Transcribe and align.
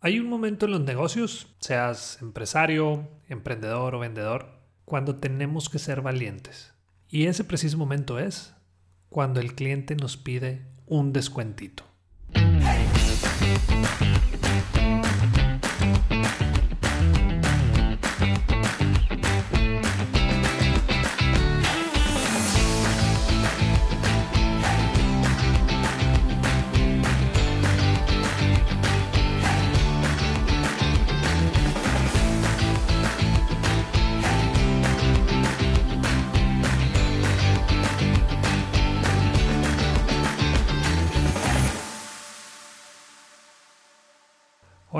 Hay 0.00 0.20
un 0.20 0.28
momento 0.28 0.66
en 0.66 0.72
los 0.72 0.80
negocios, 0.82 1.48
seas 1.58 2.22
empresario, 2.22 3.08
emprendedor 3.28 3.96
o 3.96 3.98
vendedor, 3.98 4.60
cuando 4.84 5.16
tenemos 5.16 5.68
que 5.68 5.80
ser 5.80 6.02
valientes. 6.02 6.72
Y 7.08 7.26
ese 7.26 7.42
preciso 7.42 7.78
momento 7.78 8.20
es 8.20 8.54
cuando 9.08 9.40
el 9.40 9.56
cliente 9.56 9.96
nos 9.96 10.16
pide 10.16 10.66
un 10.86 11.12
descuentito. 11.12 11.82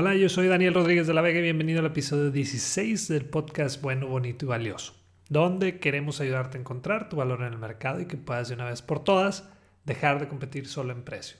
Hola, 0.00 0.14
yo 0.14 0.28
soy 0.28 0.46
Daniel 0.46 0.74
Rodríguez 0.74 1.08
de 1.08 1.12
la 1.12 1.22
Vega 1.22 1.40
y 1.40 1.42
bienvenido 1.42 1.80
al 1.80 1.86
episodio 1.86 2.30
16 2.30 3.08
del 3.08 3.24
podcast 3.24 3.82
Bueno, 3.82 4.06
Bonito 4.06 4.44
y 4.44 4.48
Valioso, 4.48 4.94
donde 5.28 5.80
queremos 5.80 6.20
ayudarte 6.20 6.56
a 6.56 6.60
encontrar 6.60 7.08
tu 7.08 7.16
valor 7.16 7.40
en 7.40 7.52
el 7.52 7.58
mercado 7.58 8.00
y 8.00 8.06
que 8.06 8.16
puedas 8.16 8.46
de 8.46 8.54
una 8.54 8.66
vez 8.66 8.80
por 8.80 9.02
todas 9.02 9.50
dejar 9.84 10.20
de 10.20 10.28
competir 10.28 10.68
solo 10.68 10.92
en 10.92 11.02
precio. 11.02 11.38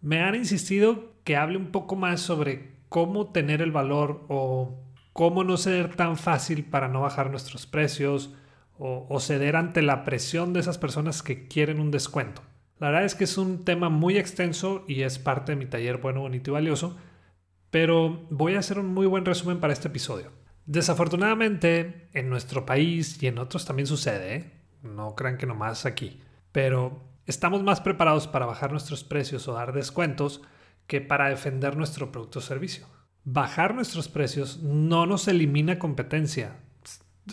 Me 0.00 0.22
han 0.22 0.36
insistido 0.36 1.16
que 1.22 1.36
hable 1.36 1.58
un 1.58 1.66
poco 1.66 1.96
más 1.96 2.22
sobre 2.22 2.78
cómo 2.88 3.30
tener 3.30 3.60
el 3.60 3.72
valor 3.72 4.24
o 4.30 4.82
cómo 5.12 5.44
no 5.44 5.58
ser 5.58 5.94
tan 5.94 6.16
fácil 6.16 6.64
para 6.64 6.88
no 6.88 7.02
bajar 7.02 7.28
nuestros 7.28 7.66
precios 7.66 8.34
o, 8.78 9.06
o 9.10 9.20
ceder 9.20 9.54
ante 9.54 9.82
la 9.82 10.06
presión 10.06 10.54
de 10.54 10.60
esas 10.60 10.78
personas 10.78 11.22
que 11.22 11.46
quieren 11.46 11.78
un 11.78 11.90
descuento. 11.90 12.40
La 12.78 12.86
verdad 12.86 13.04
es 13.04 13.14
que 13.14 13.24
es 13.24 13.36
un 13.36 13.66
tema 13.66 13.90
muy 13.90 14.16
extenso 14.16 14.86
y 14.88 15.02
es 15.02 15.18
parte 15.18 15.52
de 15.52 15.56
mi 15.56 15.66
taller 15.66 15.98
Bueno, 15.98 16.22
Bonito 16.22 16.52
y 16.52 16.54
Valioso 16.54 16.96
pero 17.70 18.26
voy 18.30 18.54
a 18.54 18.60
hacer 18.60 18.78
un 18.78 18.92
muy 18.94 19.06
buen 19.06 19.24
resumen 19.24 19.60
para 19.60 19.72
este 19.72 19.88
episodio. 19.88 20.32
Desafortunadamente, 20.66 22.08
en 22.12 22.28
nuestro 22.28 22.66
país 22.66 23.22
y 23.22 23.26
en 23.26 23.38
otros 23.38 23.64
también 23.64 23.86
sucede, 23.86 24.36
¿eh? 24.36 24.52
no 24.82 25.14
crean 25.14 25.38
que 25.38 25.46
nomás 25.46 25.86
aquí, 25.86 26.20
pero 26.52 27.02
estamos 27.26 27.62
más 27.62 27.80
preparados 27.80 28.26
para 28.26 28.46
bajar 28.46 28.70
nuestros 28.70 29.04
precios 29.04 29.48
o 29.48 29.54
dar 29.54 29.72
descuentos 29.72 30.42
que 30.86 31.00
para 31.00 31.28
defender 31.28 31.76
nuestro 31.76 32.10
producto 32.10 32.38
o 32.38 32.42
servicio. 32.42 32.86
Bajar 33.24 33.74
nuestros 33.74 34.08
precios 34.08 34.62
no 34.62 35.06
nos 35.06 35.28
elimina 35.28 35.78
competencia, 35.78 36.56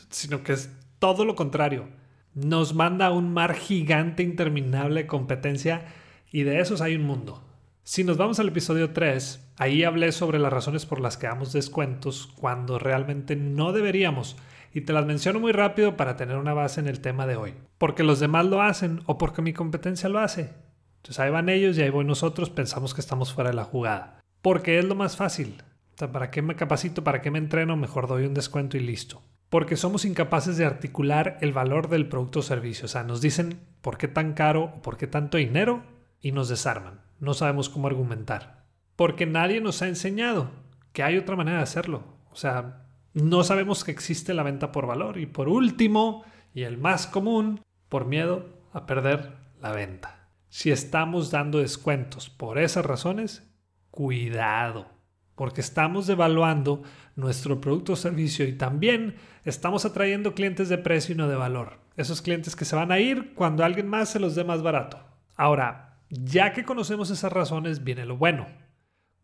sino 0.09 0.43
que 0.43 0.53
es 0.53 0.69
todo 0.99 1.25
lo 1.25 1.35
contrario. 1.35 1.87
Nos 2.33 2.73
manda 2.73 3.07
a 3.07 3.11
un 3.11 3.33
mar 3.33 3.53
gigante 3.55 4.23
interminable 4.23 5.03
de 5.03 5.07
competencia 5.07 5.85
y 6.31 6.43
de 6.43 6.59
esos 6.59 6.81
hay 6.81 6.95
un 6.95 7.03
mundo. 7.03 7.41
Si 7.87 8.03
nos 8.03 8.17
vamos 8.17 8.39
al 8.39 8.47
episodio 8.47 8.93
3, 8.93 9.51
ahí 9.57 9.83
hablé 9.83 10.11
sobre 10.11 10.39
las 10.39 10.51
razones 10.51 10.87
por 10.87 10.99
las 10.99 11.17
que 11.17 11.27
damos 11.27 11.53
descuentos 11.53 12.33
cuando 12.35 12.79
realmente 12.79 13.35
no 13.35 13.73
deberíamos 13.73 14.37
y 14.73 14.81
te 14.81 14.91
las 14.91 15.05
menciono 15.05 15.39
muy 15.39 15.51
rápido 15.51 15.95
para 15.95 16.15
tener 16.15 16.37
una 16.37 16.55
base 16.55 16.79
en 16.79 16.87
el 16.87 16.99
tema 16.99 17.27
de 17.27 17.35
hoy. 17.35 17.53
Porque 17.77 18.01
los 18.01 18.19
demás 18.19 18.47
lo 18.47 18.63
hacen 18.63 19.01
o 19.05 19.19
porque 19.19 19.43
mi 19.43 19.53
competencia 19.53 20.09
lo 20.09 20.17
hace. 20.17 20.49
Entonces 20.97 21.19
ahí 21.19 21.29
van 21.29 21.47
ellos 21.47 21.77
y 21.77 21.83
ahí 21.83 21.91
voy 21.91 22.05
nosotros, 22.05 22.49
pensamos 22.49 22.95
que 22.95 23.01
estamos 23.01 23.31
fuera 23.31 23.51
de 23.51 23.55
la 23.55 23.65
jugada. 23.65 24.19
Porque 24.41 24.79
es 24.79 24.85
lo 24.85 24.95
más 24.95 25.15
fácil. 25.15 25.61
O 25.93 25.97
sea, 25.99 26.11
¿para 26.11 26.31
qué 26.31 26.41
me 26.41 26.55
capacito? 26.55 27.03
¿Para 27.03 27.21
qué 27.21 27.29
me 27.29 27.37
entreno? 27.37 27.77
Mejor 27.77 28.07
doy 28.07 28.25
un 28.25 28.33
descuento 28.33 28.77
y 28.77 28.79
listo. 28.79 29.21
Porque 29.49 29.77
somos 29.77 30.05
incapaces 30.05 30.57
de 30.57 30.65
articular 30.65 31.37
el 31.41 31.53
valor 31.53 31.87
del 31.87 32.09
producto 32.09 32.39
o 32.39 32.41
servicio. 32.41 32.85
O 32.85 32.89
sea, 32.89 33.03
nos 33.03 33.21
dicen 33.21 33.59
por 33.83 33.99
qué 33.99 34.07
tan 34.07 34.33
caro 34.33 34.73
o 34.75 34.81
por 34.81 34.97
qué 34.97 35.05
tanto 35.05 35.37
dinero 35.37 35.83
y 36.19 36.31
nos 36.31 36.49
desarman 36.49 37.04
no 37.25 37.33
sabemos 37.33 37.69
cómo 37.69 37.87
argumentar. 37.87 38.63
Porque 38.95 39.25
nadie 39.25 39.59
nos 39.59 39.81
ha 39.81 39.87
enseñado 39.87 40.51
que 40.93 41.03
hay 41.03 41.17
otra 41.17 41.35
manera 41.35 41.57
de 41.57 41.63
hacerlo. 41.63 42.03
O 42.31 42.35
sea, 42.37 42.85
no 43.13 43.43
sabemos 43.43 43.83
que 43.83 43.91
existe 43.91 44.33
la 44.33 44.43
venta 44.43 44.71
por 44.71 44.87
valor. 44.87 45.17
Y 45.17 45.25
por 45.25 45.49
último, 45.49 46.23
y 46.53 46.63
el 46.63 46.77
más 46.77 47.07
común, 47.07 47.61
por 47.89 48.05
miedo 48.05 48.45
a 48.71 48.85
perder 48.85 49.33
la 49.61 49.71
venta. 49.71 50.29
Si 50.49 50.71
estamos 50.71 51.31
dando 51.31 51.59
descuentos 51.59 52.29
por 52.29 52.57
esas 52.57 52.85
razones, 52.85 53.43
cuidado, 53.91 54.87
porque 55.35 55.61
estamos 55.61 56.07
devaluando 56.07 56.83
nuestro 57.15 57.59
producto 57.59 57.93
o 57.93 57.95
servicio 57.97 58.47
y 58.47 58.53
también 58.53 59.15
estamos 59.43 59.85
atrayendo 59.85 60.33
clientes 60.33 60.69
de 60.69 60.77
precio 60.77 61.13
y 61.13 61.17
no 61.17 61.27
de 61.27 61.35
valor. 61.35 61.79
Esos 61.97 62.21
clientes 62.21 62.55
que 62.55 62.65
se 62.65 62.75
van 62.75 62.91
a 62.91 62.99
ir 62.99 63.33
cuando 63.33 63.63
alguien 63.63 63.87
más 63.87 64.09
se 64.09 64.19
los 64.19 64.35
dé 64.35 64.43
más 64.43 64.61
barato. 64.61 64.99
Ahora, 65.35 65.94
ya 66.09 66.53
que 66.53 66.65
conocemos 66.65 67.09
esas 67.09 67.31
razones, 67.31 67.83
viene 67.83 68.05
lo 68.05 68.17
bueno. 68.17 68.47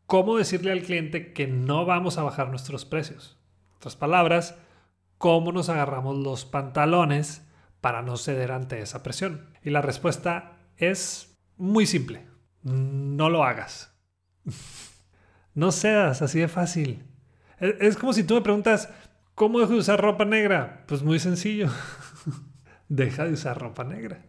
¿Cómo 0.06 0.38
decirle 0.38 0.72
al 0.72 0.81
cliente 0.81 1.34
que 1.34 1.47
no 1.47 1.86
vamos 1.86 2.18
a 2.18 2.24
bajar 2.24 2.50
nuestros 2.50 2.86
precios? 2.86 3.38
En 3.69 3.78
otras 3.78 3.96
palabras, 3.96 4.58
¿cómo 5.18 5.52
nos 5.52 5.70
agarramos 5.70 6.18
los 6.18 6.46
pantalones 6.46 7.47
para 7.80 8.02
no 8.02 8.18
ceder 8.18 8.52
ante 8.52 8.81
esa 8.81 9.03
presión? 9.03 9.50
Y 9.64 9.70
la 9.70 9.81
respuesta 9.81 10.58
es 10.78 11.38
muy 11.58 11.86
simple. 11.86 12.28
No 12.64 13.30
lo 13.30 13.44
hagas. 13.44 13.96
no 15.53 15.72
cedas, 15.72 16.22
así 16.22 16.40
de 16.40 16.47
fácil. 16.47 17.06
Es 17.59 17.96
como 17.96 18.14
si 18.14 18.24
tú 18.24 18.34
me 18.34 18.41
preguntas, 18.41 18.90
¿cómo 19.36 19.59
dejo 19.59 19.74
de 19.74 19.80
usar 19.80 20.02
ropa 20.02 20.25
negra? 20.25 20.84
Pues 20.88 21.03
muy 21.03 21.20
sencillo. 21.20 21.70
Deja 22.90 23.25
de 23.25 23.34
usar 23.34 23.59
ropa 23.59 23.84
negra. 23.84 24.25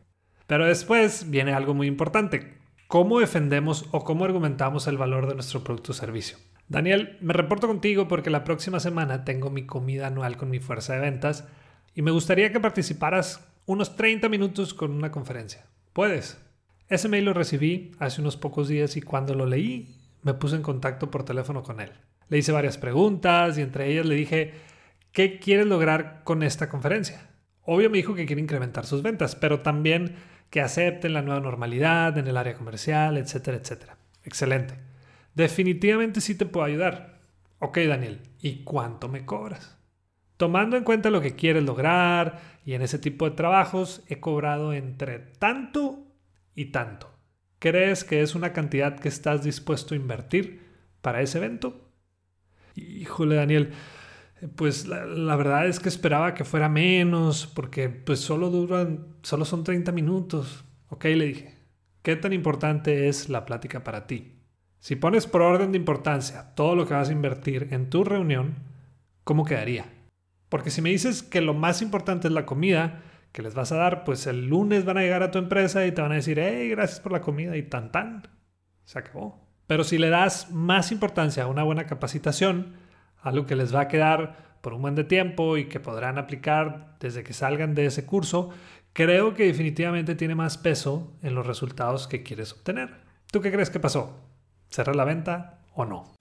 Pero 0.53 0.67
después 0.67 1.31
viene 1.31 1.55
algo 1.55 1.73
muy 1.73 1.87
importante. 1.87 2.59
¿Cómo 2.87 3.21
defendemos 3.21 3.87
o 3.91 4.05
cómo 4.05 4.27
argumentamos 4.27 4.87
el 4.87 4.99
valor 4.99 5.27
de 5.27 5.33
nuestro 5.33 5.65
producto 5.65 5.93
o 5.93 5.95
servicio? 5.95 6.37
Daniel, 6.69 7.17
me 7.23 7.33
reporto 7.33 7.67
contigo 7.67 8.07
porque 8.07 8.29
la 8.29 8.45
próxima 8.45 8.79
semana 8.79 9.25
tengo 9.25 9.49
mi 9.49 9.65
comida 9.65 10.09
anual 10.09 10.37
con 10.37 10.51
mi 10.51 10.61
fuerza 10.61 10.93
de 10.93 11.01
ventas 11.01 11.49
y 11.95 12.03
me 12.03 12.11
gustaría 12.11 12.53
que 12.53 12.61
participaras 12.61 13.49
unos 13.65 13.97
30 13.97 14.29
minutos 14.29 14.75
con 14.75 14.91
una 14.91 15.11
conferencia. 15.11 15.65
¿Puedes? 15.95 16.39
Ese 16.87 17.09
mail 17.09 17.25
lo 17.25 17.33
recibí 17.33 17.93
hace 17.99 18.21
unos 18.21 18.37
pocos 18.37 18.69
días 18.69 18.99
y 18.99 19.01
cuando 19.01 19.35
lo 19.35 19.47
leí 19.47 19.97
me 20.21 20.35
puse 20.35 20.57
en 20.57 20.63
contacto 20.63 21.11
por 21.11 21.25
teléfono 21.25 21.63
con 21.63 21.81
él. 21.81 21.93
Le 22.29 22.37
hice 22.37 22.53
varias 22.53 22.77
preguntas 22.77 23.57
y 23.57 23.63
entre 23.63 23.91
ellas 23.91 24.05
le 24.05 24.17
dije, 24.17 24.53
¿qué 25.13 25.39
quieres 25.39 25.65
lograr 25.65 26.21
con 26.25 26.43
esta 26.43 26.69
conferencia? 26.69 27.31
Obvio 27.65 27.89
me 27.89 27.97
dijo 27.97 28.15
que 28.15 28.27
quiere 28.27 28.43
incrementar 28.43 28.85
sus 28.85 29.03
ventas, 29.03 29.35
pero 29.35 29.61
también 29.61 30.17
que 30.53 30.61
acepten 30.61 31.15
la 31.15 31.23
nueva 31.23 31.41
normalidad 31.41 32.19
en 32.19 32.27
el 32.27 32.37
área 32.37 32.53
comercial, 32.53 33.17
etcétera, 33.17 33.57
etcétera. 33.57 33.97
Excelente. 34.23 34.75
Definitivamente 35.35 36.21
sí 36.21 36.35
te 36.35 36.45
puedo 36.45 36.67
ayudar. 36.67 37.21
Ok, 37.59 37.79
Daniel, 37.79 38.21
¿y 38.39 38.63
cuánto 38.63 39.09
me 39.09 39.25
cobras? 39.25 39.79
Tomando 40.37 40.77
en 40.77 40.85
cuenta 40.85 41.09
lo 41.09 41.23
que 41.23 41.37
quieres 41.37 41.63
lograr 41.63 42.39
y 42.67 42.75
en 42.75 42.83
ese 42.83 42.99
tipo 42.99 43.25
de 43.25 43.35
trabajos 43.35 44.03
he 44.09 44.21
cobrado 44.21 44.75
entre 44.75 45.21
tanto 45.21 46.01
y 46.55 46.67
tanto. 46.67 47.11
¿Crees 47.59 48.05
que 48.05 48.21
es 48.21 48.35
una 48.35 48.53
cantidad 48.53 49.01
que 49.01 49.09
estás 49.09 49.43
dispuesto 49.43 49.95
a 49.95 49.97
invertir 49.97 50.61
para 51.01 51.23
ese 51.23 51.39
evento? 51.39 51.81
Híjole, 52.75 53.37
Daniel, 53.37 53.73
pues 54.49 54.87
la, 54.87 55.37
verdad 55.37 55.67
es 55.67 55.79
que 55.79 55.89
esperaba 55.89 56.35
que 56.35 56.45
fuera 56.45 56.69
menos, 56.69 57.47
porque 57.47 57.89
pues 57.89 58.21
solo 58.21 58.51
duran, 58.51 59.07
solo 59.23 59.45
son 59.45 59.65
30 59.65 59.93
minutos. 59.93 60.65
Ok, 60.89 61.05
le 61.05 61.27
dije, 61.27 61.59
¿qué 62.03 62.17
tan 62.17 62.33
importante 62.33 63.09
es 63.09 63.29
la 63.29 63.45
plática 63.45 63.85
para 63.85 64.07
ti? 64.07 64.39
Si 64.81 64.97
pones 64.97 65.27
por 65.27 65.43
orden 65.43 65.73
de 65.73 65.79
importancia 65.79 66.55
todo 66.55 66.75
lo 66.75 66.87
que 66.87 66.95
vas 66.95 67.09
a 67.09 67.13
invertir 67.13 67.69
en 67.71 67.89
tu 67.89 68.03
reunión, 68.03 68.57
¿cómo 69.23 69.45
quedaría? 69.45 69.87
Porque 70.49 70.71
si 70.71 70.83
me 70.83 70.91
dices 70.91 71.23
que 71.23 71.41
lo 71.41 71.55
más 71.55 71.81
importante 71.81 72.27
es 72.27 72.35
la 72.35 72.45
comida 72.45 73.03
que 73.31 73.43
les 73.43 73.55
vas 73.55 73.73
a 73.73 73.77
dar, 73.77 74.05
pues 74.05 74.27
el 74.27 74.49
lunes 74.49 74.85
van 74.85 74.99
a 74.99 75.03
llegar 75.03 75.23
a 75.23 75.31
tu 75.31 75.39
empresa 75.39 75.87
y 75.87 75.93
te 75.93 76.03
van 76.03 76.13
a 76.13 76.17
decir, 76.17 76.39
hey, 76.39 76.69
gracias 76.69 77.01
por 77.01 77.13
la 77.13 77.21
comida 77.21 77.57
y 77.57 77.63
tan 77.63 77.93
tan. 77.93 78.29
Se 78.85 78.99
acabó. 78.99 79.49
Pero 79.67 79.85
si 79.85 79.99
le 79.99 80.11
das 80.11 80.51
más 80.51 80.93
importancia 80.93 81.45
a 81.45 81.47
una 81.47 81.63
buena 81.63 81.87
capacitación, 81.87 82.75
algo 83.23 83.47
que 83.47 83.57
les 83.57 83.75
va 83.75 83.83
a 83.83 83.89
quedar 83.89 84.59
por 84.61 84.75
un 84.75 84.83
buen 84.83 84.95
de 84.95 85.05
tiempo 85.05 85.57
y 85.57 85.65
que 85.67 85.81
podrán 85.81 86.19
aplicar 86.19 86.97
desde 87.01 87.25
que 87.25 87.33
salgan 87.33 87.75
de 87.75 87.87
ese 87.87 88.07
curso, 88.07 88.51
creo 88.93 89.35
que 89.35 89.47
definitivamente 89.47 90.15
tiene 90.15 90.35
más 90.35 90.59
peso 90.59 91.13
en 91.23 91.35
los 91.35 91.47
resultados 91.47 92.07
que 92.07 92.23
quieres 92.23 92.53
obtener. 92.53 92.91
¿Tú 93.31 93.41
qué 93.41 93.51
crees 93.51 93.71
que 93.71 93.81
pasó? 93.81 94.21
¿Cerrar 94.69 94.97
la 94.97 95.05
venta 95.05 95.59
o 95.75 95.85
no? 95.85 96.15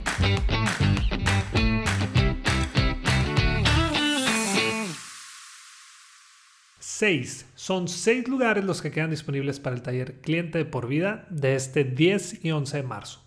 Seis. 6.79 7.47
Son 7.55 7.87
seis 7.87 8.27
lugares 8.27 8.63
los 8.63 8.81
que 8.81 8.91
quedan 8.91 9.09
disponibles 9.09 9.59
para 9.59 9.75
el 9.75 9.81
taller 9.81 10.21
cliente 10.21 10.59
de 10.59 10.65
por 10.65 10.87
vida 10.87 11.25
de 11.29 11.55
este 11.55 11.83
10 11.83 12.45
y 12.45 12.51
11 12.51 12.77
de 12.77 12.83
marzo 12.83 13.20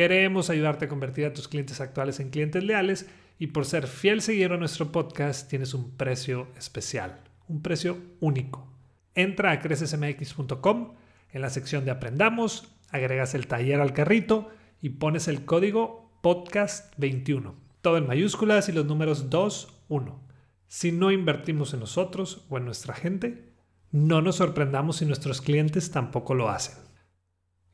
Queremos 0.00 0.48
ayudarte 0.48 0.86
a 0.86 0.88
convertir 0.88 1.26
a 1.26 1.34
tus 1.34 1.46
clientes 1.46 1.78
actuales 1.78 2.20
en 2.20 2.30
clientes 2.30 2.64
leales 2.64 3.06
y 3.38 3.48
por 3.48 3.66
ser 3.66 3.86
fiel 3.86 4.22
seguidor 4.22 4.54
a 4.54 4.56
nuestro 4.56 4.90
podcast 4.92 5.46
tienes 5.50 5.74
un 5.74 5.94
precio 5.98 6.48
especial, 6.56 7.20
un 7.48 7.60
precio 7.60 7.98
único. 8.18 8.66
Entra 9.14 9.50
a 9.50 9.60
crecesmx.com, 9.60 10.94
en 11.32 11.42
la 11.42 11.50
sección 11.50 11.84
de 11.84 11.90
Aprendamos, 11.90 12.74
agregas 12.88 13.34
el 13.34 13.46
taller 13.46 13.78
al 13.82 13.92
carrito 13.92 14.48
y 14.80 14.88
pones 14.88 15.28
el 15.28 15.44
código 15.44 16.10
podcast21, 16.22 17.52
todo 17.82 17.98
en 17.98 18.06
mayúsculas 18.06 18.70
y 18.70 18.72
los 18.72 18.86
números 18.86 19.28
2, 19.28 19.82
1. 19.90 20.20
Si 20.66 20.92
no 20.92 21.10
invertimos 21.10 21.74
en 21.74 21.80
nosotros 21.80 22.46
o 22.48 22.56
en 22.56 22.64
nuestra 22.64 22.94
gente, 22.94 23.52
no 23.92 24.22
nos 24.22 24.36
sorprendamos 24.36 24.96
si 24.96 25.04
nuestros 25.04 25.42
clientes 25.42 25.90
tampoco 25.90 26.32
lo 26.32 26.48
hacen. 26.48 26.78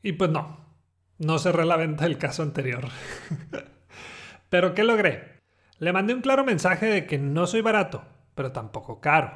Y 0.03 0.11
pues 0.11 0.29
no, 0.29 0.66
no 1.19 1.39
cerré 1.39 1.65
la 1.65 1.77
venta 1.77 2.05
del 2.05 2.17
caso 2.17 2.43
anterior. 2.43 2.85
pero 4.49 4.73
¿qué 4.73 4.83
logré? 4.83 5.41
Le 5.79 5.93
mandé 5.93 6.13
un 6.13 6.21
claro 6.21 6.43
mensaje 6.43 6.87
de 6.87 7.05
que 7.05 7.17
no 7.17 7.47
soy 7.47 7.61
barato, 7.61 8.03
pero 8.35 8.51
tampoco 8.51 8.99
caro. 8.99 9.31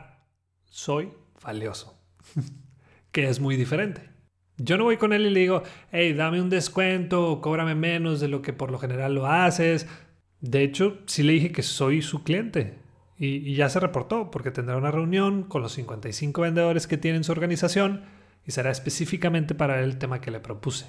Soy 0.66 1.12
valioso. 1.44 2.00
que 3.12 3.30
es 3.30 3.40
muy 3.40 3.56
diferente. 3.56 4.10
Yo 4.58 4.78
no 4.78 4.84
voy 4.84 4.98
con 4.98 5.14
él 5.14 5.26
y 5.26 5.30
le 5.30 5.40
digo, 5.40 5.64
hey, 5.92 6.14
dame 6.14 6.42
un 6.42 6.50
descuento 6.50 7.30
o 7.30 7.42
cóbrame 7.42 7.76
menos 7.76 8.20
de 8.20 8.28
lo 8.28 8.42
que 8.42 8.54
por 8.54 8.72
lo 8.72 8.80
general 8.80 9.16
lo 9.16 9.28
haces. 9.28 9.88
De 10.40 10.64
hecho, 10.64 11.00
sí 11.08 11.24
le 11.24 11.34
dije 11.34 11.52
que 11.52 11.64
soy 11.64 12.02
su 12.02 12.24
cliente. 12.24 12.80
Y, 13.18 13.54
ya 13.54 13.70
se 13.70 13.80
reportó 13.80 14.32
porque 14.32 14.50
tendrá 14.50 14.78
una 14.78 14.92
reunión 14.92 15.44
con 15.44 15.62
los 15.62 15.74
55 15.74 16.42
vendedores 16.42 16.88
que 16.88 16.98
tiene 16.98 17.18
en 17.18 17.24
su 17.24 17.32
organización 17.32 18.06
y 18.46 18.52
será 18.52 18.72
específicamente 18.72 19.54
para 19.54 19.84
el 19.84 19.98
tema 19.98 20.22
que 20.22 20.32
le 20.32 20.40
propuse. 20.40 20.88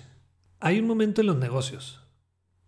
Hay 0.64 0.78
un 0.78 0.86
momento 0.86 1.20
en 1.20 1.26
los 1.26 1.38
negocios, 1.38 2.06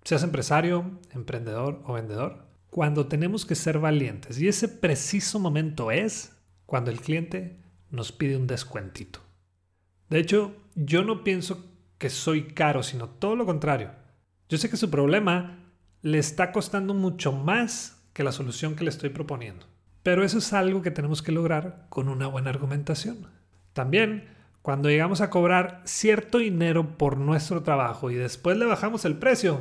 seas 0.02 0.24
empresario, 0.24 0.98
emprendedor 1.12 1.80
o 1.86 1.92
vendedor, 1.92 2.44
cuando 2.68 3.06
tenemos 3.06 3.46
que 3.46 3.54
ser 3.54 3.78
valientes. 3.78 4.40
Y 4.40 4.48
ese 4.48 4.66
preciso 4.66 5.38
momento 5.38 5.92
es 5.92 6.32
cuando 6.66 6.90
el 6.90 7.00
cliente 7.00 7.60
nos 7.90 8.10
pide 8.10 8.36
un 8.36 8.48
descuentito. 8.48 9.20
De 10.10 10.18
hecho, 10.18 10.56
yo 10.74 11.04
no 11.04 11.22
pienso 11.22 11.66
que 11.96 12.10
soy 12.10 12.48
caro, 12.48 12.82
sino 12.82 13.08
todo 13.08 13.36
lo 13.36 13.46
contrario. 13.46 13.92
Yo 14.48 14.58
sé 14.58 14.68
que 14.68 14.76
su 14.76 14.90
problema 14.90 15.60
le 16.02 16.18
está 16.18 16.50
costando 16.50 16.94
mucho 16.94 17.30
más 17.30 18.02
que 18.12 18.24
la 18.24 18.32
solución 18.32 18.74
que 18.74 18.82
le 18.82 18.90
estoy 18.90 19.10
proponiendo. 19.10 19.66
Pero 20.02 20.24
eso 20.24 20.38
es 20.38 20.52
algo 20.52 20.82
que 20.82 20.90
tenemos 20.90 21.22
que 21.22 21.30
lograr 21.30 21.86
con 21.90 22.08
una 22.08 22.26
buena 22.26 22.50
argumentación. 22.50 23.28
También 23.72 24.34
cuando 24.64 24.88
llegamos 24.88 25.20
a 25.20 25.28
cobrar 25.28 25.82
cierto 25.84 26.38
dinero 26.38 26.96
por 26.96 27.18
nuestro 27.18 27.62
trabajo 27.62 28.10
y 28.10 28.14
después 28.14 28.56
le 28.56 28.64
bajamos 28.64 29.04
el 29.04 29.18
precio, 29.18 29.60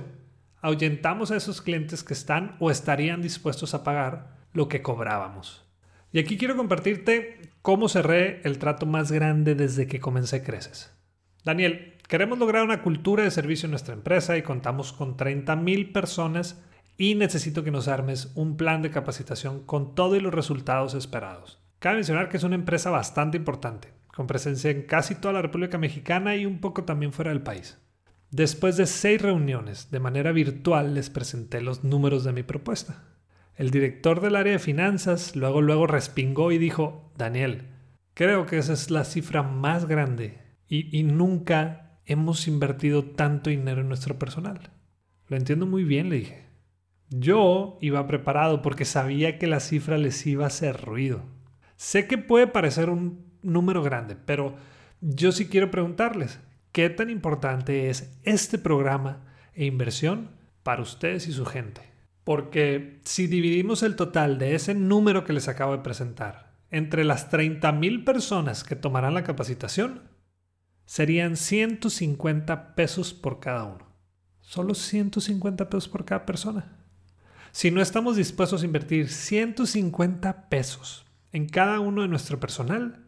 ahuyentamos 0.61 1.29
a 1.29 1.35
esos 1.35 1.61
clientes 1.61 2.05
que 2.05 2.13
están 2.13 2.55
o 2.61 2.71
estarían 2.71 3.21
dispuestos 3.21 3.73
a 3.73 3.83
pagar 3.83 4.37
lo 4.53 4.69
que 4.69 4.81
cobrábamos. 4.81 5.67
Y 6.13 6.19
aquí 6.19 6.37
quiero 6.37 6.55
compartirte 6.55 7.51
cómo 7.61 7.89
cerré 7.89 8.39
el 8.45 8.59
trato 8.59 8.85
más 8.85 9.11
grande 9.11 9.55
desde 9.55 9.87
que 9.87 9.99
comencé 9.99 10.41
Creces. 10.41 10.95
Daniel, 11.43 11.97
queremos 12.07 12.39
lograr 12.39 12.63
una 12.63 12.81
cultura 12.81 13.25
de 13.25 13.31
servicio 13.31 13.67
en 13.67 13.71
nuestra 13.71 13.95
empresa 13.95 14.37
y 14.37 14.41
contamos 14.41 14.93
con 14.93 15.17
30 15.17 15.53
mil 15.57 15.91
personas 15.91 16.63
y 16.95 17.15
necesito 17.15 17.65
que 17.65 17.71
nos 17.71 17.89
armes 17.89 18.31
un 18.35 18.55
plan 18.55 18.81
de 18.81 18.89
capacitación 18.89 19.65
con 19.65 19.95
todos 19.95 20.21
los 20.21 20.33
resultados 20.33 20.93
esperados. 20.93 21.59
Cabe 21.79 21.97
mencionar 21.97 22.29
que 22.29 22.37
es 22.37 22.43
una 22.43 22.55
empresa 22.55 22.89
bastante 22.89 23.35
importante 23.35 24.01
con 24.15 24.27
presencia 24.27 24.69
en 24.69 24.83
casi 24.83 25.15
toda 25.15 25.33
la 25.33 25.41
República 25.41 25.77
Mexicana 25.77 26.35
y 26.35 26.45
un 26.45 26.59
poco 26.59 26.83
también 26.83 27.13
fuera 27.13 27.31
del 27.31 27.41
país. 27.41 27.79
Después 28.29 28.77
de 28.77 28.85
seis 28.85 29.21
reuniones 29.21 29.91
de 29.91 29.99
manera 29.99 30.31
virtual 30.31 30.93
les 30.93 31.09
presenté 31.09 31.61
los 31.61 31.83
números 31.83 32.23
de 32.23 32.33
mi 32.33 32.43
propuesta. 32.43 33.03
El 33.55 33.69
director 33.69 34.21
del 34.21 34.35
área 34.35 34.53
de 34.53 34.59
finanzas 34.59 35.35
luego 35.35 35.61
luego 35.61 35.87
respingó 35.87 36.51
y 36.51 36.57
dijo, 36.57 37.11
Daniel, 37.17 37.69
creo 38.13 38.45
que 38.45 38.57
esa 38.57 38.73
es 38.73 38.89
la 38.89 39.03
cifra 39.03 39.43
más 39.43 39.85
grande 39.85 40.39
y, 40.67 40.97
y 40.97 41.03
nunca 41.03 41.99
hemos 42.05 42.47
invertido 42.47 43.03
tanto 43.03 43.49
dinero 43.49 43.81
en 43.81 43.87
nuestro 43.87 44.17
personal. 44.17 44.71
Lo 45.27 45.37
entiendo 45.37 45.65
muy 45.65 45.83
bien, 45.83 46.09
le 46.09 46.17
dije. 46.17 46.43
Yo 47.09 47.77
iba 47.81 48.07
preparado 48.07 48.61
porque 48.61 48.85
sabía 48.85 49.37
que 49.37 49.47
la 49.47 49.59
cifra 49.59 49.97
les 49.97 50.25
iba 50.25 50.45
a 50.45 50.47
hacer 50.47 50.81
ruido. 50.81 51.23
Sé 51.75 52.07
que 52.07 52.17
puede 52.17 52.47
parecer 52.47 52.89
un 52.89 53.32
número 53.43 53.83
grande, 53.83 54.15
pero 54.15 54.55
yo 55.01 55.31
sí 55.31 55.47
quiero 55.47 55.69
preguntarles, 55.69 56.39
¿qué 56.71 56.89
tan 56.89 57.09
importante 57.09 57.89
es 57.89 58.17
este 58.23 58.57
programa 58.57 59.25
e 59.53 59.65
inversión 59.65 60.31
para 60.63 60.81
ustedes 60.81 61.27
y 61.27 61.33
su 61.33 61.45
gente? 61.45 61.81
Porque 62.23 63.01
si 63.03 63.27
dividimos 63.27 63.83
el 63.83 63.95
total 63.95 64.37
de 64.37 64.55
ese 64.55 64.73
número 64.73 65.25
que 65.25 65.33
les 65.33 65.47
acabo 65.47 65.73
de 65.73 65.83
presentar 65.83 66.53
entre 66.71 67.03
las 67.03 67.29
30 67.29 67.71
mil 67.73 68.03
personas 68.03 68.63
que 68.63 68.75
tomarán 68.75 69.13
la 69.13 69.23
capacitación, 69.23 70.09
serían 70.85 71.35
150 71.35 72.75
pesos 72.75 73.13
por 73.13 73.39
cada 73.39 73.65
uno. 73.65 73.85
Solo 74.41 74.73
150 74.73 75.69
pesos 75.69 75.87
por 75.87 76.05
cada 76.05 76.25
persona. 76.25 76.79
Si 77.51 77.69
no 77.69 77.81
estamos 77.81 78.15
dispuestos 78.15 78.63
a 78.63 78.65
invertir 78.65 79.09
150 79.09 80.49
pesos 80.49 81.05
en 81.31 81.47
cada 81.47 81.79
uno 81.79 82.01
de 82.01 82.07
nuestro 82.07 82.39
personal, 82.39 83.02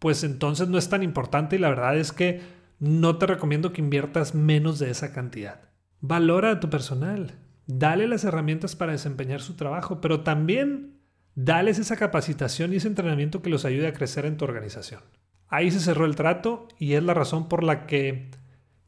pues 0.00 0.24
entonces 0.24 0.68
no 0.68 0.78
es 0.78 0.88
tan 0.88 1.04
importante 1.04 1.54
y 1.54 1.58
la 1.60 1.68
verdad 1.68 1.96
es 1.96 2.10
que 2.10 2.40
no 2.80 3.18
te 3.18 3.26
recomiendo 3.26 3.72
que 3.72 3.82
inviertas 3.82 4.34
menos 4.34 4.78
de 4.78 4.90
esa 4.90 5.12
cantidad. 5.12 5.60
Valora 6.00 6.50
a 6.50 6.60
tu 6.60 6.70
personal, 6.70 7.38
dale 7.66 8.08
las 8.08 8.24
herramientas 8.24 8.74
para 8.74 8.92
desempeñar 8.92 9.42
su 9.42 9.54
trabajo, 9.54 10.00
pero 10.00 10.22
también 10.22 10.98
dales 11.34 11.78
esa 11.78 11.96
capacitación 11.96 12.72
y 12.72 12.76
ese 12.76 12.88
entrenamiento 12.88 13.42
que 13.42 13.50
los 13.50 13.66
ayude 13.66 13.86
a 13.86 13.92
crecer 13.92 14.24
en 14.24 14.38
tu 14.38 14.46
organización. 14.46 15.02
Ahí 15.48 15.70
se 15.70 15.80
cerró 15.80 16.06
el 16.06 16.16
trato 16.16 16.68
y 16.78 16.94
es 16.94 17.02
la 17.02 17.12
razón 17.12 17.48
por 17.48 17.62
la 17.62 17.86
que 17.86 18.30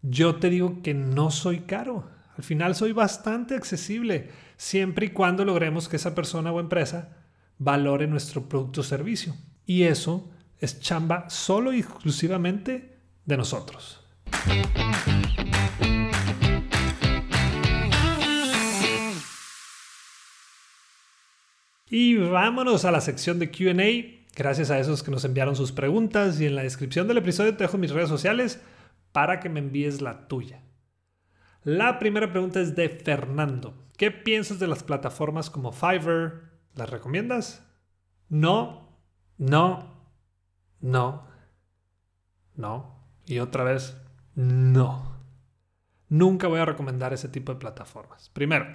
yo 0.01 0.37
te 0.37 0.49
digo 0.49 0.81
que 0.83 0.95
no 0.95 1.31
soy 1.31 1.61
caro. 1.61 2.09
Al 2.39 2.45
final 2.45 2.75
soy 2.75 2.93
bastante 2.93 3.55
accesible, 3.55 4.31
siempre 4.57 5.07
y 5.07 5.11
cuando 5.11 5.45
logremos 5.45 5.91
que 5.91 5.97
esa 5.97 6.15
persona 6.15 6.51
o 6.53 6.61
empresa 6.61 7.19
valore 7.59 8.07
nuestro 8.07 8.49
producto 8.49 8.81
o 8.81 8.85
servicio. 8.85 9.37
Y 9.67 9.83
eso 9.83 10.32
es 10.63 10.79
chamba 10.79 11.29
solo 11.29 11.73
y 11.73 11.81
exclusivamente 11.81 12.97
de 13.25 13.37
nosotros. 13.37 14.01
Y 21.91 22.17
vámonos 22.17 22.85
a 22.85 22.93
la 22.93 23.01
sección 23.01 23.41
de 23.41 23.51
QA. 23.51 24.23
Gracias 24.37 24.71
a 24.71 24.79
esos 24.79 25.03
que 25.03 25.11
nos 25.11 25.25
enviaron 25.25 25.57
sus 25.57 25.73
preguntas 25.73 26.41
y 26.41 26.47
en 26.47 26.55
la 26.55 26.63
descripción 26.63 27.09
del 27.09 27.19
episodio 27.19 27.57
te 27.57 27.65
dejo 27.65 27.77
mis 27.77 27.91
redes 27.91 28.09
sociales 28.09 28.63
para 29.11 29.41
que 29.41 29.49
me 29.49 29.59
envíes 29.59 30.01
la 30.01 30.29
tuya. 30.29 30.63
La 31.65 31.99
primera 31.99 32.31
pregunta 32.31 32.61
es 32.61 32.77
de 32.77 32.89
Fernando. 32.89 33.75
¿Qué 33.97 34.13
piensas 34.13 34.61
de 34.61 34.69
las 34.69 34.85
plataformas 34.85 35.51
como 35.51 35.73
Fiverr? 35.73 36.53
¿Las 36.77 36.89
recomiendas? 36.89 37.67
No, 38.29 38.97
no 39.37 39.92
no, 40.83 41.27
no, 42.55 42.95
y 43.27 43.39
otra 43.39 43.65
vez, 43.65 43.97
no. 44.35 45.17
Nunca 46.09 46.49
voy 46.49 46.61
a 46.61 46.67
recomendar 46.67 47.15
ese 47.15 47.29
tipo 47.29 47.55
de 47.55 47.59
plataformas. 47.59 48.29
Primero, 48.29 48.67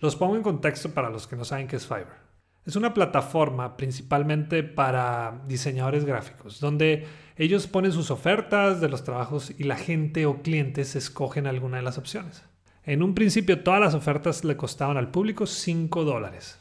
los 0.00 0.16
pongo 0.16 0.34
en 0.36 0.42
contexto 0.42 0.90
para 0.90 1.10
los 1.10 1.28
que 1.28 1.36
no 1.36 1.44
saben 1.44 1.68
qué 1.68 1.76
es 1.76 1.86
Fiverr. 1.86 2.20
Es 2.66 2.76
una 2.76 2.94
plataforma 2.94 3.76
principalmente 3.76 4.62
para 4.62 5.42
diseñadores 5.46 6.04
gráficos, 6.04 6.60
donde 6.60 7.06
ellos 7.36 7.66
ponen 7.66 7.92
sus 7.92 8.10
ofertas 8.10 8.80
de 8.80 8.88
los 8.88 9.04
trabajos 9.04 9.52
y 9.58 9.64
la 9.64 9.76
gente 9.76 10.26
o 10.26 10.42
clientes 10.42 10.96
escogen 10.96 11.46
alguna 11.46 11.78
de 11.78 11.82
las 11.82 11.98
opciones. 11.98 12.44
En 12.84 13.02
un 13.02 13.14
principio 13.14 13.62
todas 13.62 13.80
las 13.80 13.94
ofertas 13.94 14.44
le 14.44 14.56
costaban 14.56 14.96
al 14.96 15.10
público 15.10 15.46
5 15.46 16.04
dólares. 16.04 16.58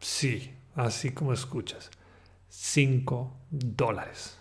Sí, 0.00 0.52
así 0.74 1.10
como 1.12 1.32
escuchas. 1.32 1.90
5 2.54 3.46
dólares. 3.48 4.38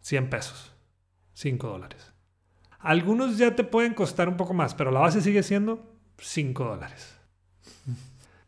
100 0.00 0.30
pesos. 0.30 0.72
5 1.34 1.68
dólares. 1.68 2.14
Algunos 2.78 3.36
ya 3.36 3.54
te 3.54 3.64
pueden 3.64 3.92
costar 3.92 4.30
un 4.30 4.38
poco 4.38 4.54
más, 4.54 4.74
pero 4.74 4.90
la 4.90 5.00
base 5.00 5.20
sigue 5.20 5.42
siendo 5.42 5.94
5 6.16 6.64
dólares. 6.64 7.18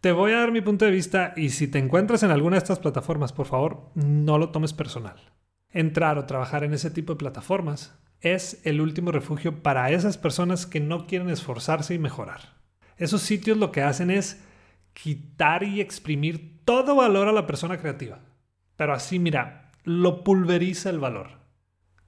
Te 0.01 0.13
voy 0.13 0.33
a 0.33 0.39
dar 0.39 0.51
mi 0.51 0.63
punto 0.63 0.87
de 0.87 0.91
vista 0.91 1.35
y 1.37 1.51
si 1.51 1.69
te 1.69 1.79
encuentras 1.79 2.23
en 2.23 2.31
alguna 2.31 2.57
de 2.57 2.61
estas 2.61 2.79
plataformas, 2.79 3.35
por 3.35 3.47
favor, 3.47 3.91
no 3.95 4.39
lo 4.39 4.49
tomes 4.49 4.73
personal. 4.73 5.17
Entrar 5.69 6.17
o 6.17 6.25
trabajar 6.25 6.65
en 6.65 6.73
ese 6.73 6.91
tipo 6.91 7.13
de 7.13 7.19
plataformas 7.19 7.95
es 8.23 8.63
el 8.65 8.81
último 8.81 9.13
refugio 9.13 9.63
para 9.63 9.91
esas 9.91 10.17
personas 10.17 10.65
que 10.65 10.81
no 10.81 11.07
quieren 11.07 11.29
esforzarse 11.29 11.93
y 11.93 11.99
mejorar. 11.99 12.63
Esos 12.97 13.21
sitios 13.21 13.59
lo 13.59 13.73
que 13.73 13.83
hacen 13.83 14.11
es 14.11 14.43
quitar 14.95 15.65
y 15.65 15.83
exprimir 15.83 16.65
todo 16.65 16.97
valor 16.97 17.29
a 17.29 17.33
la 17.33 17.47
persona 17.47 17.77
creativa. 17.77 18.21
Pero 18.77 18.95
así, 18.95 19.19
mira, 19.19 19.71
lo 19.85 20.25
pulveriza 20.25 20.91
el 20.91 20.99
valor. 20.99 21.39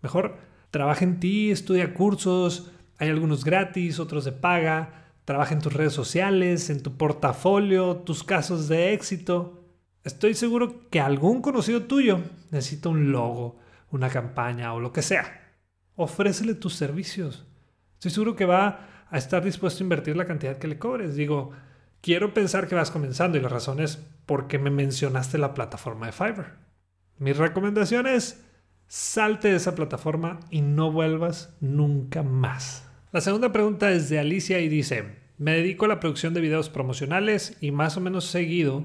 Mejor 0.03 0.37
trabaja 0.71 1.05
en 1.05 1.21
ti, 1.21 1.51
estudia 1.51 1.95
cursos, 1.95 2.71
Hay 2.99 3.09
algunos 3.09 3.45
gratis, 3.45 3.99
otros 3.99 4.25
de 4.25 4.33
paga. 4.33 5.11
Trabaja 5.25 5.55
en 5.55 5.61
tus 5.61 5.73
redes 5.73 5.93
sociales, 5.93 6.71
en 6.71 6.83
tu 6.83 6.97
portafolio, 6.97 7.97
tus 7.97 8.23
casos 8.23 8.69
de 8.69 8.93
éxito. 8.93 9.65
Estoy 10.05 10.35
seguro 10.35 10.89
que 10.91 11.01
algún 11.01 11.41
conocido 11.41 11.85
tuyo 11.85 12.21
necesita 12.51 12.91
un 12.91 13.11
logo, 13.11 13.59
una 13.91 14.11
campaña 14.11 14.75
o 14.75 14.81
lo 14.81 14.93
que 14.93 15.03
sea. 15.03 15.57
Ofrécele 15.97 16.55
tus 16.55 16.75
servicios. 16.75 17.47
Estoy 17.95 18.11
seguro 18.11 18.37
que 18.37 18.45
va 18.45 19.07
a 19.09 19.17
estar 19.17 19.43
dispuesto 19.43 19.83
a 19.83 19.85
invertir 19.85 20.17
la 20.17 20.27
cantidad 20.27 20.59
que 20.59 20.69
le 20.69 20.79
cobres. 20.79 21.17
Digo, 21.17 21.53
quiero 22.03 22.35
pensar 22.35 22.69
que 22.69 22.75
vas 22.75 22.91
comenzando 22.91 23.39
y 23.39 23.41
la 23.41 23.49
razón 23.49 23.81
es 23.81 24.05
porque 24.27 24.59
me 24.59 24.71
mencionaste 24.71 25.39
la 25.39 25.55
plataforma 25.55 26.07
de 26.07 26.13
Fiverr. 26.13 26.59
Mi 27.19 27.33
recomendación 27.33 28.07
es 28.07 28.45
salte 28.87 29.49
de 29.49 29.57
esa 29.57 29.75
plataforma 29.75 30.41
y 30.51 30.61
no 30.61 30.91
vuelvas 30.93 31.57
nunca 31.61 32.23
más. 32.23 32.89
La 33.13 33.21
segunda 33.21 33.53
pregunta 33.53 33.93
es 33.93 34.09
de 34.09 34.19
Alicia 34.19 34.59
y 34.61 34.69
dice, 34.69 35.17
me 35.39 35.53
dedico 35.53 35.85
a 35.85 35.89
la 35.89 36.01
producción 36.01 36.35
de 36.35 36.41
videos 36.41 36.69
promocionales 36.69 37.57
y 37.61 37.71
más 37.71 37.97
o 37.97 38.01
menos 38.01 38.25
seguido, 38.25 38.85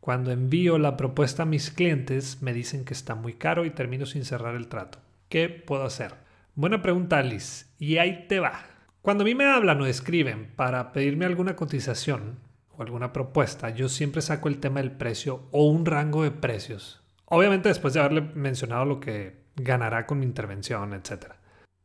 cuando 0.00 0.32
envío 0.32 0.78
la 0.78 0.96
propuesta 0.96 1.44
a 1.44 1.46
mis 1.46 1.70
clientes, 1.70 2.42
me 2.42 2.52
dicen 2.52 2.84
que 2.84 2.92
está 2.92 3.14
muy 3.14 3.34
caro 3.34 3.64
y 3.64 3.70
termino 3.70 4.04
sin 4.04 4.24
cerrar 4.24 4.54
el 4.54 4.68
trato. 4.68 4.98
¿Qué 5.30 5.48
puedo 5.48 5.84
hacer? 5.84 6.14
Buena 6.54 6.82
pregunta, 6.82 7.18
Alice. 7.18 7.66
Y 7.78 7.96
ahí 7.96 8.26
te 8.28 8.38
va. 8.38 8.66
Cuando 9.00 9.22
a 9.22 9.24
mí 9.24 9.34
me 9.34 9.46
hablan 9.46 9.80
o 9.80 9.86
escriben 9.86 10.52
para 10.56 10.92
pedirme 10.92 11.24
alguna 11.24 11.56
cotización 11.56 12.38
o 12.76 12.82
alguna 12.82 13.12
propuesta, 13.12 13.70
yo 13.70 13.88
siempre 13.88 14.22
saco 14.22 14.48
el 14.48 14.58
tema 14.58 14.80
del 14.80 14.92
precio 14.92 15.48
o 15.50 15.66
un 15.66 15.86
rango 15.86 16.22
de 16.22 16.30
precios. 16.30 17.02
Obviamente 17.26 17.68
después 17.68 17.94
de 17.94 18.00
haberle 18.00 18.20
mencionado 18.20 18.84
lo 18.84 19.00
que 19.00 19.44
ganará 19.56 20.06
con 20.06 20.18
mi 20.18 20.26
intervención, 20.26 20.92
etc. 20.92 21.34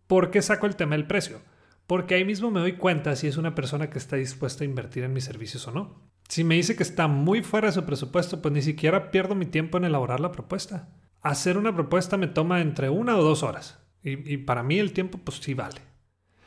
¿Por 0.08 0.31
qué 0.31 0.41
saco 0.41 0.65
el 0.65 0.75
tema 0.75 0.96
del 0.96 1.08
precio? 1.08 1.41
Porque 1.88 2.15
ahí 2.15 2.25
mismo 2.25 2.51
me 2.51 2.60
doy 2.60 2.74
cuenta 2.74 3.15
si 3.15 3.27
es 3.27 3.38
una 3.38 3.55
persona 3.55 3.89
que 3.89 3.98
está 3.98 4.15
dispuesta 4.15 4.63
a 4.63 4.67
invertir 4.67 5.03
en 5.03 5.13
mis 5.13 5.24
servicios 5.24 5.67
o 5.67 5.72
no. 5.72 6.10
Si 6.27 6.43
me 6.43 6.55
dice 6.55 6.75
que 6.75 6.84
está 6.84 7.08
muy 7.08 7.41
fuera 7.41 7.67
de 7.67 7.74
su 7.74 7.84
presupuesto, 7.86 8.41
pues 8.41 8.53
ni 8.53 8.62
siquiera 8.62 9.10
pierdo 9.10 9.34
mi 9.34 9.48
tiempo 9.48 9.77
en 9.77 9.86
elaborar 9.86 10.19
la 10.19 10.31
propuesta. 10.31 10.89
Hacer 11.22 11.58
una 11.58 11.74
propuesta 11.74 12.17
me 12.17 12.27
toma 12.27 12.62
entre 12.62 12.89
una 12.89 13.17
o 13.17 13.24
dos 13.24 13.41
horas. 13.41 13.79
Y, 14.03 14.34
y 14.34 14.38
para 14.38 14.62
mí 14.62 14.77
el 14.77 14.93
tiempo 14.93 15.17
pues 15.17 15.38
sí 15.38 15.53
vale. 15.53 15.81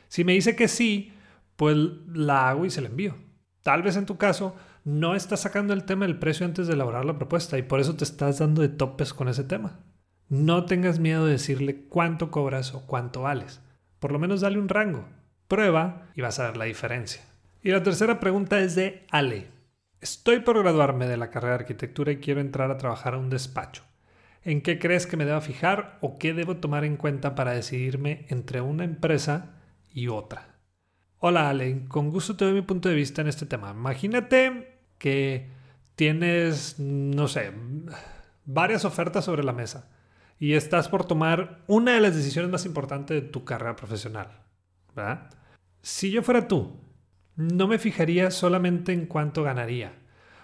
Si 0.08 0.24
me 0.24 0.32
dice 0.32 0.54
que 0.54 0.68
sí, 0.68 1.12
pues 1.56 1.76
la 2.12 2.48
hago 2.48 2.64
y 2.66 2.70
se 2.70 2.80
la 2.80 2.88
envío. 2.88 3.16
Tal 3.62 3.82
vez 3.82 3.96
en 3.96 4.06
tu 4.06 4.16
caso 4.16 4.56
no 4.84 5.14
estás 5.14 5.40
sacando 5.40 5.72
el 5.72 5.84
tema 5.84 6.06
del 6.06 6.18
precio 6.18 6.46
antes 6.46 6.66
de 6.66 6.74
elaborar 6.74 7.04
la 7.04 7.16
propuesta 7.16 7.58
y 7.58 7.62
por 7.62 7.80
eso 7.80 7.96
te 7.96 8.04
estás 8.04 8.38
dando 8.38 8.62
de 8.62 8.68
topes 8.68 9.14
con 9.14 9.28
ese 9.28 9.44
tema. 9.44 9.80
No 10.28 10.64
tengas 10.66 10.98
miedo 10.98 11.26
de 11.26 11.32
decirle 11.32 11.84
cuánto 11.88 12.30
cobras 12.30 12.74
o 12.74 12.86
cuánto 12.86 13.22
vales. 13.22 13.60
Por 13.98 14.12
lo 14.12 14.18
menos 14.18 14.40
dale 14.40 14.58
un 14.58 14.68
rango. 14.68 15.06
Prueba 15.46 16.08
y 16.14 16.22
vas 16.22 16.38
a 16.38 16.46
ver 16.46 16.56
la 16.56 16.64
diferencia. 16.64 17.22
Y 17.62 17.70
la 17.70 17.82
tercera 17.82 18.18
pregunta 18.18 18.58
es 18.60 18.74
de 18.74 19.06
Ale. 19.10 19.48
Estoy 20.00 20.40
por 20.40 20.58
graduarme 20.58 21.06
de 21.06 21.16
la 21.16 21.30
carrera 21.30 21.54
de 21.54 21.60
arquitectura 21.60 22.10
y 22.10 22.16
quiero 22.16 22.40
entrar 22.40 22.70
a 22.70 22.78
trabajar 22.78 23.14
a 23.14 23.18
un 23.18 23.30
despacho. 23.30 23.84
¿En 24.42 24.62
qué 24.62 24.80
crees 24.80 25.06
que 25.06 25.16
me 25.16 25.24
deba 25.24 25.40
fijar 25.40 25.98
o 26.00 26.18
qué 26.18 26.34
debo 26.34 26.56
tomar 26.56 26.84
en 26.84 26.96
cuenta 26.96 27.36
para 27.36 27.52
decidirme 27.52 28.26
entre 28.28 28.60
una 28.60 28.82
empresa 28.82 29.52
y 29.92 30.08
otra. 30.08 30.51
Hola 31.24 31.50
Ale, 31.50 31.84
con 31.86 32.10
gusto 32.10 32.34
te 32.34 32.44
doy 32.44 32.52
mi 32.52 32.62
punto 32.62 32.88
de 32.88 32.96
vista 32.96 33.20
en 33.20 33.28
este 33.28 33.46
tema. 33.46 33.70
Imagínate 33.70 34.80
que 34.98 35.50
tienes, 35.94 36.80
no 36.80 37.28
sé, 37.28 37.52
varias 38.44 38.84
ofertas 38.84 39.26
sobre 39.26 39.44
la 39.44 39.52
mesa 39.52 39.88
y 40.40 40.54
estás 40.54 40.88
por 40.88 41.04
tomar 41.04 41.62
una 41.68 41.92
de 41.92 42.00
las 42.00 42.16
decisiones 42.16 42.50
más 42.50 42.66
importantes 42.66 43.22
de 43.22 43.28
tu 43.28 43.44
carrera 43.44 43.76
profesional. 43.76 44.40
¿verdad? 44.96 45.30
Si 45.80 46.10
yo 46.10 46.24
fuera 46.24 46.48
tú, 46.48 46.80
no 47.36 47.68
me 47.68 47.78
fijaría 47.78 48.32
solamente 48.32 48.92
en 48.92 49.06
cuánto 49.06 49.44
ganaría 49.44 49.92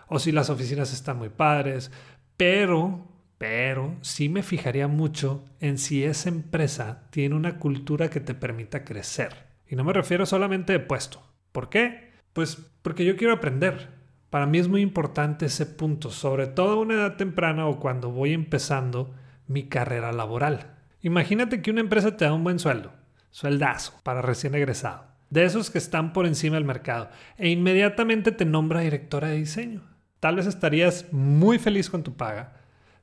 o 0.07 0.21
si 0.21 0.31
las 0.31 0.49
oficinas 0.49 0.93
están 0.93 1.19
muy 1.19 1.29
padres, 1.29 1.91
pero, 2.37 3.05
pero 3.37 3.97
sí 4.03 4.29
me 4.29 4.45
fijaría 4.45 4.87
mucho 4.87 5.45
en 5.59 5.77
si 5.77 6.05
esa 6.05 6.29
empresa 6.29 7.09
tiene 7.11 7.35
una 7.35 7.59
cultura 7.59 8.11
que 8.11 8.21
te 8.21 8.35
permita 8.35 8.85
crecer. 8.85 9.48
Y 9.69 9.77
no 9.77 9.85
me 9.85 9.93
refiero 9.93 10.25
solamente 10.25 10.73
de 10.73 10.81
puesto. 10.81 11.23
¿Por 11.53 11.69
qué? 11.69 12.13
Pues 12.33 12.57
porque 12.83 13.05
yo 13.05 13.17
quiero 13.17 13.35
aprender. 13.35 13.89
Para 14.31 14.47
mí 14.47 14.59
es 14.59 14.69
muy 14.69 14.81
importante 14.81 15.47
ese 15.47 15.67
punto, 15.67 16.11
sobre 16.11 16.47
todo 16.47 16.73
a 16.73 16.81
una 16.81 16.95
edad 16.95 17.17
temprana 17.17 17.67
o 17.67 17.79
cuando 17.79 18.11
voy 18.11 18.33
empezando 18.33 19.15
mi 19.47 19.69
carrera 19.69 20.13
laboral. 20.13 20.75
Imagínate 21.03 21.63
que 21.63 21.71
una 21.71 21.81
empresa 21.81 22.17
te 22.17 22.25
da 22.25 22.35
un 22.35 22.45
buen 22.45 22.59
sueldo, 22.59 22.93
sueldazo, 23.31 23.95
para 24.03 24.21
recién 24.21 24.55
egresado, 24.55 25.07
de 25.31 25.45
esos 25.45 25.71
que 25.71 25.79
están 25.79 26.13
por 26.13 26.27
encima 26.27 26.57
del 26.57 26.65
mercado, 26.65 27.09
e 27.39 27.49
inmediatamente 27.49 28.33
te 28.33 28.45
nombra 28.45 28.81
directora 28.81 29.29
de 29.29 29.37
diseño. 29.37 29.83
Tal 30.21 30.37
vez 30.37 30.47
estarías 30.47 31.07
muy 31.13 31.59
feliz 31.59 31.89
con 31.89 32.03
tu 32.03 32.15
paga, 32.15 32.53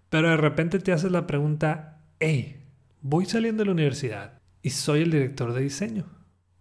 pero 0.10 0.30
de 0.30 0.38
repente 0.38 0.78
te 0.80 0.92
haces 0.92 1.12
la 1.12 1.26
pregunta, 1.26 2.02
hey, 2.20 2.62
voy 3.02 3.26
saliendo 3.26 3.62
de 3.62 3.66
la 3.66 3.72
universidad 3.72 4.40
y 4.62 4.70
soy 4.72 5.02
el 5.02 5.12
director 5.12 5.54
de 5.54 5.62
diseño 5.62 6.06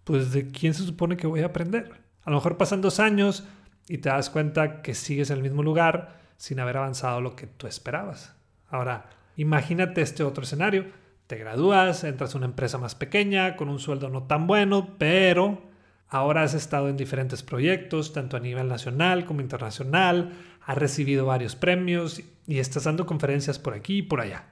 pues 0.05 0.33
de 0.33 0.51
quién 0.51 0.75
se 0.75 0.85
supone 0.85 1.17
que 1.17 1.27
voy 1.27 1.41
a 1.41 1.47
aprender. 1.47 1.91
A 2.23 2.31
lo 2.31 2.37
mejor 2.37 2.57
pasan 2.57 2.81
dos 2.81 3.01
años 3.01 3.45
y 3.89 3.99
te 3.99 4.09
das 4.09 4.31
cuenta 4.31 4.83
que 4.83 4.95
sigues 4.95 5.31
en 5.31 5.39
el 5.39 5.43
mismo 5.43 5.63
lugar 5.63 6.21
sin 6.37 6.61
haber 6.61 6.77
avanzado 6.77 7.21
lo 7.21 7.37
que 7.37 7.47
tú 7.47 7.67
esperabas. 7.67 8.35
Ahora, 8.69 9.07
imagínate 9.37 10.03
este 10.03 10.23
otro 10.23 10.45
escenario. 10.45 10.87
Te 11.27 11.37
gradúas, 11.37 12.05
entras 12.05 12.35
a 12.35 12.39
una 12.39 12.47
empresa 12.47 12.79
más 12.79 12.95
pequeña, 12.95 13.57
con 13.57 13.69
un 13.69 13.79
sueldo 13.79 14.09
no 14.09 14.25
tan 14.25 14.47
bueno, 14.47 14.95
pero 14.99 15.63
ahora 16.09 16.43
has 16.43 16.55
estado 16.55 16.89
en 16.89 16.97
diferentes 16.97 17.43
proyectos, 17.43 18.13
tanto 18.13 18.37
a 18.37 18.41
nivel 18.41 18.69
nacional 18.69 19.25
como 19.25 19.41
internacional, 19.41 20.33
has 20.61 20.77
recibido 20.77 21.27
varios 21.27 21.57
premios 21.57 22.23
y 22.47 22.59
estás 22.59 22.85
dando 22.85 23.07
conferencias 23.07 23.59
por 23.59 23.75
aquí 23.75 23.99
y 23.99 24.03
por 24.03 24.21
allá. 24.21 24.45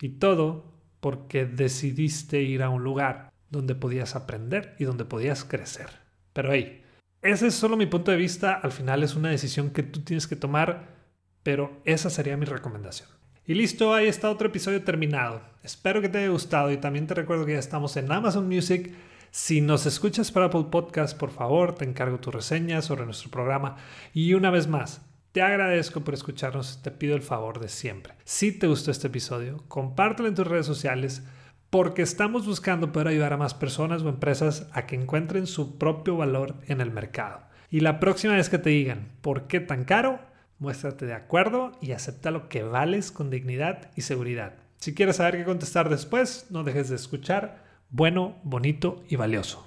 Y 0.00 0.10
todo 0.10 0.64
porque 1.00 1.46
decidiste 1.46 2.42
ir 2.42 2.62
a 2.62 2.70
un 2.70 2.82
lugar 2.82 3.30
donde 3.50 3.74
podías 3.74 4.16
aprender 4.16 4.74
y 4.78 4.84
donde 4.84 5.04
podías 5.04 5.44
crecer. 5.44 5.88
Pero 6.32 6.52
hey, 6.52 6.82
ese 7.22 7.48
es 7.48 7.54
solo 7.54 7.76
mi 7.76 7.86
punto 7.86 8.10
de 8.10 8.16
vista, 8.16 8.54
al 8.54 8.72
final 8.72 9.02
es 9.02 9.14
una 9.14 9.30
decisión 9.30 9.70
que 9.70 9.82
tú 9.82 10.00
tienes 10.00 10.26
que 10.26 10.36
tomar, 10.36 10.94
pero 11.42 11.80
esa 11.84 12.10
sería 12.10 12.36
mi 12.36 12.44
recomendación. 12.44 13.08
Y 13.44 13.54
listo, 13.54 13.94
ahí 13.94 14.08
está 14.08 14.30
otro 14.30 14.48
episodio 14.48 14.82
terminado. 14.82 15.40
Espero 15.62 16.00
que 16.02 16.08
te 16.08 16.18
haya 16.18 16.28
gustado 16.28 16.72
y 16.72 16.78
también 16.78 17.06
te 17.06 17.14
recuerdo 17.14 17.46
que 17.46 17.52
ya 17.52 17.58
estamos 17.58 17.96
en 17.96 18.10
Amazon 18.10 18.48
Music. 18.48 18.92
Si 19.30 19.60
nos 19.60 19.86
escuchas 19.86 20.32
por 20.32 20.42
Apple 20.42 20.66
Podcast, 20.70 21.16
por 21.16 21.30
favor, 21.30 21.74
te 21.74 21.84
encargo 21.84 22.18
tu 22.18 22.30
reseña 22.30 22.82
sobre 22.82 23.04
nuestro 23.04 23.30
programa. 23.30 23.76
Y 24.12 24.34
una 24.34 24.50
vez 24.50 24.66
más, 24.66 25.02
te 25.30 25.42
agradezco 25.42 26.00
por 26.00 26.14
escucharnos, 26.14 26.82
te 26.82 26.90
pido 26.90 27.14
el 27.14 27.22
favor 27.22 27.60
de 27.60 27.68
siempre. 27.68 28.14
Si 28.24 28.50
te 28.52 28.66
gustó 28.66 28.90
este 28.90 29.06
episodio, 29.08 29.62
compártelo 29.68 30.28
en 30.28 30.34
tus 30.34 30.46
redes 30.46 30.66
sociales 30.66 31.22
porque 31.70 32.02
estamos 32.02 32.46
buscando 32.46 32.92
poder 32.92 33.08
ayudar 33.08 33.32
a 33.32 33.36
más 33.36 33.54
personas 33.54 34.02
o 34.02 34.08
empresas 34.08 34.68
a 34.72 34.86
que 34.86 34.96
encuentren 34.96 35.46
su 35.46 35.78
propio 35.78 36.16
valor 36.16 36.54
en 36.66 36.80
el 36.80 36.90
mercado. 36.90 37.40
Y 37.70 37.80
la 37.80 37.98
próxima 38.00 38.34
vez 38.34 38.48
que 38.48 38.58
te 38.58 38.70
digan 38.70 39.08
por 39.20 39.46
qué 39.48 39.60
tan 39.60 39.84
caro, 39.84 40.20
muéstrate 40.58 41.06
de 41.06 41.14
acuerdo 41.14 41.72
y 41.80 41.92
acepta 41.92 42.30
lo 42.30 42.48
que 42.48 42.62
vales 42.62 43.10
con 43.10 43.30
dignidad 43.30 43.90
y 43.96 44.02
seguridad. 44.02 44.54
Si 44.78 44.94
quieres 44.94 45.16
saber 45.16 45.36
qué 45.36 45.44
contestar 45.44 45.88
después, 45.88 46.46
no 46.50 46.62
dejes 46.62 46.88
de 46.88 46.96
escuchar 46.96 47.64
bueno, 47.90 48.36
bonito 48.42 49.04
y 49.08 49.16
valioso. 49.16 49.66